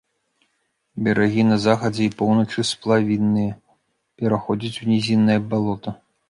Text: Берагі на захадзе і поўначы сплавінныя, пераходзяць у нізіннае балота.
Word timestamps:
Берагі 1.07 1.43
на 1.49 1.57
захадзе 1.65 2.03
і 2.11 2.13
поўначы 2.21 2.65
сплавінныя, 2.71 3.53
пераходзяць 4.23 4.75
у 4.87 4.91
нізіннае 4.95 5.39
балота. 5.55 5.89